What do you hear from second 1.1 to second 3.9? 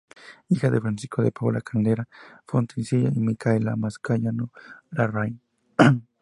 de Paula Caldera Fontecilla y Micaela